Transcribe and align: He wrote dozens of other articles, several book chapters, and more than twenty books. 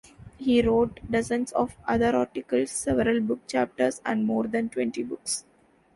He 0.39 0.63
wrote 0.63 0.99
dozens 1.11 1.51
of 1.51 1.77
other 1.87 2.15
articles, 2.15 2.71
several 2.71 3.19
book 3.21 3.45
chapters, 3.45 4.01
and 4.03 4.25
more 4.25 4.47
than 4.47 4.67
twenty 4.67 5.03
books. 5.03 5.45